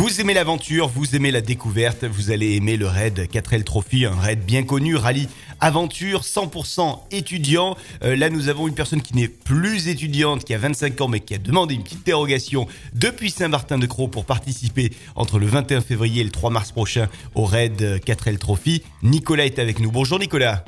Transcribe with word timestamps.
Vous 0.00 0.18
aimez 0.18 0.32
l'aventure, 0.32 0.88
vous 0.88 1.14
aimez 1.14 1.30
la 1.30 1.42
découverte, 1.42 2.04
vous 2.04 2.30
allez 2.30 2.56
aimer 2.56 2.78
le 2.78 2.86
raid 2.86 3.18
4L 3.30 3.64
Trophy, 3.64 4.06
un 4.06 4.14
raid 4.14 4.42
bien 4.42 4.62
connu, 4.62 4.96
rallye 4.96 5.28
aventure 5.60 6.22
100% 6.22 7.00
étudiant. 7.10 7.76
Euh, 8.02 8.16
là, 8.16 8.30
nous 8.30 8.48
avons 8.48 8.66
une 8.66 8.72
personne 8.72 9.02
qui 9.02 9.14
n'est 9.14 9.28
plus 9.28 9.88
étudiante, 9.88 10.42
qui 10.46 10.54
a 10.54 10.58
25 10.58 10.98
ans, 11.02 11.08
mais 11.08 11.20
qui 11.20 11.34
a 11.34 11.38
demandé 11.38 11.74
une 11.74 11.82
petite 11.82 12.06
dérogation 12.06 12.66
depuis 12.94 13.30
Saint-Martin-de-Croix 13.30 14.08
pour 14.08 14.24
participer 14.24 14.90
entre 15.16 15.38
le 15.38 15.44
21 15.44 15.82
février 15.82 16.22
et 16.22 16.24
le 16.24 16.30
3 16.30 16.48
mars 16.48 16.72
prochain 16.72 17.10
au 17.34 17.44
raid 17.44 17.78
4L 17.78 18.38
Trophy. 18.38 18.82
Nicolas 19.02 19.44
est 19.44 19.58
avec 19.58 19.80
nous. 19.80 19.90
Bonjour 19.90 20.18
Nicolas. 20.18 20.64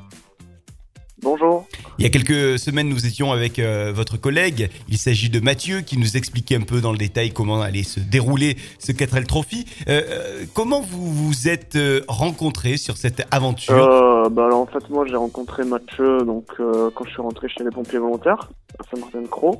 Bonjour. 1.22 1.66
Il 1.98 2.04
y 2.04 2.06
a 2.06 2.10
quelques 2.10 2.58
semaines, 2.58 2.88
nous 2.88 3.06
étions 3.06 3.32
avec 3.32 3.58
euh, 3.58 3.92
votre 3.94 4.16
collègue. 4.16 4.70
Il 4.88 4.96
s'agit 4.96 5.28
de 5.28 5.40
Mathieu 5.40 5.82
qui 5.82 5.98
nous 5.98 6.16
expliquait 6.16 6.56
un 6.56 6.62
peu 6.62 6.80
dans 6.80 6.92
le 6.92 6.98
détail 6.98 7.32
comment 7.32 7.60
allait 7.60 7.82
se 7.82 8.00
dérouler 8.00 8.56
ce 8.78 8.92
4L 8.92 9.26
Trophy. 9.26 9.66
Euh, 9.88 10.00
euh, 10.08 10.44
comment 10.54 10.80
vous 10.80 11.12
vous 11.12 11.48
êtes 11.48 11.78
rencontrés 12.08 12.78
sur 12.78 12.96
cette 12.96 13.26
aventure? 13.30 14.30
Bah 14.30 14.46
alors, 14.46 14.60
En 14.60 14.66
fait, 14.66 14.88
moi 14.88 15.04
j'ai 15.06 15.16
rencontré 15.16 15.64
Mathieu 15.64 16.18
donc, 16.24 16.46
quand 16.56 17.04
je 17.04 17.10
suis 17.10 17.22
rentré 17.22 17.48
chez 17.48 17.64
les 17.64 17.70
pompiers 17.70 17.98
volontaires 17.98 18.48
à 18.78 18.84
Saint-Martin-de-Croix. 18.90 19.56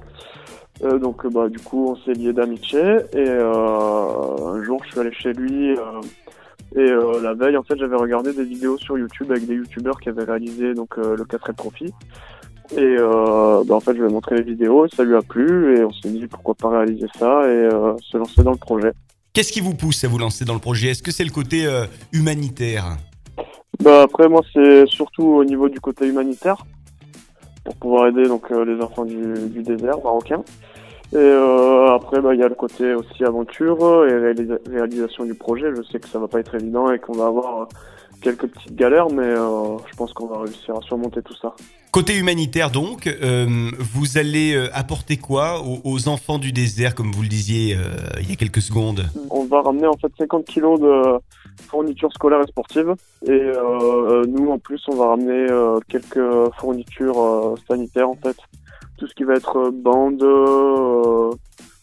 donc 1.00 1.26
bah, 1.32 1.48
du 1.48 1.58
coup 1.58 1.90
on 1.90 1.96
s'est 1.96 2.14
liés 2.14 2.32
d'amitié 2.32 2.80
et 3.14 3.28
un 3.28 4.62
jour 4.62 4.82
je 4.84 4.90
suis 4.90 5.00
allé 5.00 5.12
chez 5.12 5.32
lui 5.32 5.76
et 6.74 6.90
euh, 6.90 7.20
la 7.20 7.34
veille, 7.34 7.56
en 7.56 7.62
fait, 7.62 7.76
j'avais 7.76 7.96
regardé 7.96 8.32
des 8.32 8.44
vidéos 8.44 8.78
sur 8.78 8.96
YouTube 8.96 9.30
avec 9.30 9.46
des 9.46 9.54
youtubeurs 9.54 10.00
qui 10.00 10.08
avaient 10.08 10.24
réalisé 10.24 10.72
donc 10.74 10.96
euh, 10.96 11.16
le 11.16 11.24
4 11.24 11.52
Profit. 11.52 11.92
Et 12.74 12.96
euh, 12.98 13.62
bah, 13.66 13.74
en 13.74 13.80
fait, 13.80 13.94
je 13.94 14.00
lui 14.00 14.08
ai 14.08 14.12
montré 14.12 14.36
les 14.36 14.42
vidéos, 14.42 14.88
ça 14.88 15.04
lui 15.04 15.14
a 15.14 15.20
plu 15.20 15.76
et 15.76 15.84
on 15.84 15.92
s'est 15.92 16.08
dit 16.08 16.26
pourquoi 16.26 16.54
pas 16.54 16.70
réaliser 16.70 17.06
ça 17.18 17.42
et 17.46 17.68
se 18.00 18.16
lancer 18.16 18.42
dans 18.42 18.52
le 18.52 18.56
projet. 18.56 18.92
Qu'est-ce 19.34 19.52
qui 19.52 19.60
vous 19.60 19.74
pousse 19.74 20.04
à 20.04 20.08
vous 20.08 20.18
lancer 20.18 20.46
dans 20.46 20.54
le 20.54 20.60
projet? 20.60 20.88
Est-ce 20.88 21.02
que 21.02 21.10
c'est 21.10 21.24
le 21.24 21.30
côté 21.30 21.68
humanitaire? 22.12 22.96
Bah, 23.82 24.02
Après, 24.02 24.28
moi, 24.28 24.40
c'est 24.54 24.86
surtout 24.86 25.24
au 25.24 25.44
niveau 25.44 25.68
du 25.68 25.80
côté 25.80 26.06
humanitaire 26.06 26.64
pour 27.64 27.76
pouvoir 27.76 28.06
aider 28.06 28.24
donc 28.24 28.48
les 28.50 28.80
enfants 28.80 29.04
du, 29.04 29.34
du 29.50 29.62
désert 29.62 29.98
marocain. 30.02 30.42
Et 31.12 31.16
euh, 31.16 31.94
après, 31.94 32.20
bah, 32.20 32.34
il 32.34 32.40
y 32.40 32.42
a 32.42 32.48
le 32.48 32.54
côté 32.54 32.94
aussi 32.94 33.24
aventure 33.24 34.06
et 34.06 34.32
réalisation 34.70 35.24
du 35.24 35.34
projet. 35.34 35.66
Je 35.76 35.82
sais 35.82 36.00
que 36.00 36.08
ça 36.08 36.18
va 36.18 36.28
pas 36.28 36.40
être 36.40 36.54
évident 36.54 36.90
et 36.90 36.98
qu'on 36.98 37.12
va 37.12 37.26
avoir 37.26 37.68
quelques 38.22 38.46
petites 38.46 38.74
galères, 38.74 39.10
mais 39.10 39.24
euh, 39.24 39.76
je 39.90 39.96
pense 39.96 40.12
qu'on 40.14 40.26
va 40.26 40.38
réussir 40.40 40.76
à 40.76 40.80
surmonter 40.80 41.20
tout 41.22 41.34
ça. 41.34 41.54
Côté 41.90 42.16
humanitaire 42.16 42.70
donc, 42.70 43.06
euh, 43.06 43.70
vous 43.78 44.16
allez 44.16 44.54
euh, 44.54 44.68
apporter 44.72 45.18
quoi 45.18 45.60
aux, 45.60 45.80
aux, 45.84 46.08
enfants 46.08 46.38
du 46.38 46.50
désert, 46.50 46.94
comme 46.94 47.12
vous 47.12 47.20
le 47.20 47.28
disiez 47.28 47.74
euh, 47.74 47.80
il 48.20 48.30
y 48.30 48.32
a 48.32 48.36
quelques 48.36 48.62
secondes? 48.62 49.04
On 49.28 49.44
va 49.44 49.60
ramener 49.60 49.86
en 49.86 49.96
fait 49.98 50.10
50 50.16 50.46
kilos 50.46 50.80
de 50.80 51.18
fournitures 51.68 52.12
scolaires 52.12 52.40
et 52.40 52.46
sportives, 52.46 52.94
et 53.26 53.52
nous 54.26 54.50
en 54.50 54.58
plus 54.58 54.80
on 54.88 54.94
va 54.94 55.08
ramener 55.08 55.46
quelques 55.88 56.54
fournitures 56.58 57.54
sanitaires 57.68 58.08
en 58.08 58.16
fait 58.16 58.36
tout 59.02 59.08
ce 59.08 59.14
qui 59.14 59.24
va 59.24 59.34
être 59.34 59.70
bande, 59.70 60.22
euh, 60.22 61.32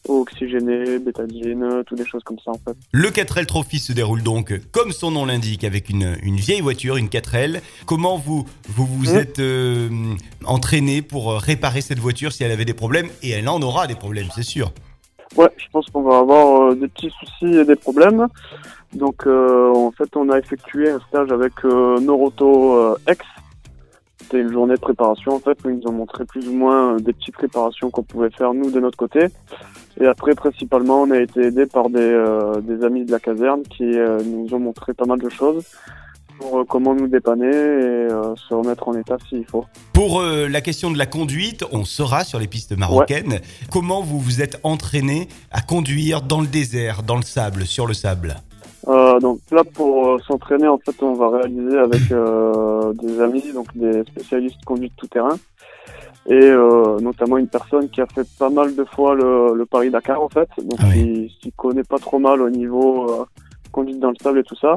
oxygéné, 0.08 1.00
bétadine, 1.00 1.84
toutes 1.86 1.98
des 1.98 2.06
choses 2.06 2.24
comme 2.24 2.40
ça 2.40 2.52
en 2.52 2.60
fait. 2.66 2.78
Le 2.94 3.10
4L 3.10 3.46
Trophy 3.46 3.80
se 3.80 3.92
déroule 3.92 4.24
donc, 4.24 4.58
comme 4.72 4.94
son 4.94 5.12
nom 5.12 5.26
l'indique, 5.26 5.66
avec 5.66 5.90
une, 5.90 6.16
une, 6.24 6.38
vieille 6.38 6.62
voiture, 6.62 6.96
une 6.96 7.08
4L. 7.08 7.60
Comment 7.86 8.18
vous 8.18 8.46
vous, 8.70 8.86
vous 8.86 9.12
mmh. 9.12 9.18
êtes 9.18 9.40
euh, 9.40 9.90
entraîné 10.46 11.02
pour 11.02 11.34
réparer 11.34 11.82
cette 11.82 12.00
voiture 12.00 12.32
si 12.32 12.46
elle 12.46 12.54
avait 12.54 12.64
des 12.64 12.74
problèmes? 12.74 13.10
Et 13.22 13.32
elle 13.32 13.50
en 13.50 13.62
aura 13.62 13.86
des 13.86 13.96
problèmes, 13.96 14.28
c'est 14.34 14.44
sûr. 14.44 14.72
Ouais, 15.36 15.50
je 15.58 15.66
pense 15.74 15.88
qu'on 15.88 16.04
va 16.04 16.20
avoir 16.20 16.72
euh, 16.72 16.76
des 16.76 16.88
petits 16.88 17.12
soucis 17.20 17.58
et 17.58 17.66
des 17.66 17.76
problèmes. 17.76 18.28
Donc 18.94 19.28
en 19.28 19.92
fait, 19.92 20.16
on 20.16 20.30
a 20.30 20.40
effectué 20.40 20.90
un 20.90 21.00
stage 21.02 21.32
avec 21.32 21.64
Noroto 21.66 22.96
X 23.08 23.24
c'était 24.22 24.42
une 24.42 24.52
journée 24.52 24.76
de 24.76 24.80
préparation 24.80 25.34
en 25.36 25.40
fait 25.40 25.58
où 25.64 25.70
ils 25.70 25.78
nous 25.78 25.88
ont 25.88 25.94
montré 25.94 26.26
plus 26.26 26.48
ou 26.48 26.54
moins 26.54 26.98
des 26.98 27.14
petites 27.14 27.34
préparations 27.34 27.90
qu'on 27.90 28.04
pouvait 28.04 28.30
faire 28.30 28.54
nous 28.54 28.70
de 28.70 28.80
notre 28.80 28.98
côté. 28.98 29.28
Et 30.00 30.06
après 30.06 30.34
principalement 30.36 31.02
on 31.02 31.12
a 31.12 31.20
été 31.20 31.42
aidé 31.42 31.66
par 31.66 31.90
des, 31.90 32.00
euh, 32.00 32.62
des 32.62 32.84
amis 32.84 33.06
de 33.06 33.12
la 33.12 33.20
caserne 33.20 33.64
qui 33.64 33.84
euh, 33.84 34.20
nous 34.24 34.54
ont 34.54 34.60
montré 34.60 34.94
pas 34.94 35.06
mal 35.06 35.20
de 35.20 35.30
choses 35.30 35.66
pour 36.40 36.60
euh, 36.60 36.64
comment 36.64 36.94
nous 36.94 37.08
dépanner 37.08 37.48
et 37.48 38.08
se 38.10 38.54
remettre 38.54 38.88
en 38.88 38.94
état 38.94 39.18
s'il 39.28 39.46
faut. 39.46 39.66
Pour 39.94 40.22
la 40.22 40.62
question 40.62 40.90
de 40.92 40.98
la 40.98 41.06
conduite, 41.06 41.66
on 41.72 41.84
sera 41.84 42.24
sur 42.24 42.40
les 42.40 42.48
pistes 42.48 42.78
marocaines. 42.78 43.42
Comment 43.72 44.02
vous 44.02 44.20
vous 44.20 44.42
êtes 44.42 44.60
entraîné 44.64 45.28
à 45.52 45.62
conduire 45.62 46.22
dans 46.22 46.40
le 46.40 46.48
désert, 46.48 47.04
dans 47.04 47.18
le 47.18 47.24
sable, 47.24 47.66
sur 47.66 47.88
le 47.88 47.94
sable? 47.94 48.36
Euh, 49.10 49.20
donc 49.20 49.40
là, 49.52 49.64
pour 49.64 50.08
euh, 50.08 50.18
s'entraîner, 50.20 50.68
en 50.68 50.78
fait, 50.78 51.02
on 51.02 51.14
va 51.14 51.30
réaliser 51.30 51.78
avec 51.78 52.12
euh, 52.12 52.94
des 52.94 53.20
amis, 53.22 53.52
donc 53.54 53.68
des 53.76 54.04
spécialistes 54.04 54.64
conduite 54.66 54.94
tout 54.98 55.08
terrain, 55.08 55.36
et 56.28 56.52
notamment 57.02 57.38
une 57.38 57.48
personne 57.48 57.90
qui 57.90 58.02
a 58.02 58.06
fait 58.06 58.28
pas 58.38 58.50
mal 58.50 58.76
de 58.76 58.84
fois 58.84 59.16
le, 59.16 59.56
le 59.56 59.66
Paris 59.66 59.90
Dakar, 59.90 60.22
en 60.22 60.30
fait, 60.30 60.48
donc 60.60 60.78
ah 60.80 60.92
qui 60.94 61.36
s'y 61.42 61.52
connaît 61.54 61.84
pas 61.84 61.98
trop 61.98 62.20
mal 62.20 62.42
au 62.42 62.50
niveau 62.52 63.26
conduite 63.72 64.00
dans 64.00 64.10
le 64.10 64.16
sable 64.22 64.40
et 64.40 64.44
tout 64.44 64.56
ça. 64.56 64.74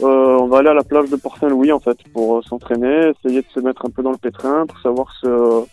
on 0.00 0.46
va 0.46 0.58
aller 0.58 0.68
à 0.68 0.74
la 0.74 0.84
plage 0.84 1.10
de 1.10 1.16
Port-Saint-Louis, 1.16 1.72
en 1.72 1.80
fait, 1.80 1.98
pour 2.12 2.44
s'entraîner, 2.44 3.10
essayer 3.10 3.42
de 3.42 3.46
se 3.52 3.58
mettre 3.58 3.84
un 3.86 3.90
peu 3.90 4.02
dans 4.02 4.12
le 4.12 4.18
pétrin, 4.18 4.66
pour 4.66 4.78
savoir 4.80 5.12
se, 5.20 5.64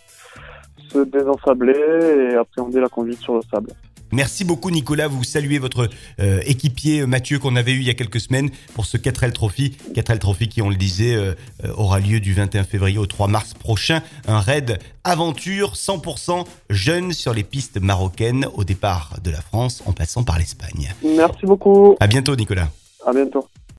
se 0.88 0.98
désensabler 0.98 2.32
et 2.32 2.34
appréhender 2.34 2.80
la 2.80 2.88
conduite 2.88 3.20
sur 3.20 3.34
le 3.36 3.42
sable. 3.42 3.70
Merci 4.12 4.44
beaucoup 4.44 4.70
Nicolas, 4.70 5.08
vous 5.08 5.24
saluez 5.24 5.58
votre 5.58 5.88
euh, 6.20 6.40
équipier 6.44 7.00
euh, 7.00 7.06
Mathieu 7.06 7.38
qu'on 7.38 7.56
avait 7.56 7.72
eu 7.72 7.78
il 7.78 7.86
y 7.86 7.90
a 7.90 7.94
quelques 7.94 8.20
semaines 8.20 8.50
pour 8.74 8.84
ce 8.84 8.98
4L 8.98 9.32
Trophy. 9.32 9.76
4L 9.94 10.18
Trophy 10.18 10.48
qui, 10.48 10.60
on 10.60 10.68
le 10.68 10.76
disait, 10.76 11.14
euh, 11.14 11.34
aura 11.74 11.98
lieu 11.98 12.20
du 12.20 12.34
21 12.34 12.64
février 12.64 12.98
au 12.98 13.06
3 13.06 13.28
mars 13.28 13.54
prochain. 13.54 14.02
Un 14.28 14.40
raid 14.40 14.78
aventure 15.04 15.72
100% 15.72 16.44
jeune 16.68 17.12
sur 17.12 17.32
les 17.32 17.42
pistes 17.42 17.80
marocaines 17.80 18.46
au 18.54 18.64
départ 18.64 19.16
de 19.24 19.30
la 19.30 19.40
France 19.40 19.82
en 19.86 19.92
passant 19.92 20.24
par 20.24 20.38
l'Espagne. 20.38 20.92
Merci 21.02 21.46
beaucoup. 21.46 21.96
À 21.98 22.06
bientôt 22.06 22.36
Nicolas. 22.36 22.68
À 23.06 23.12
bientôt. 23.12 23.48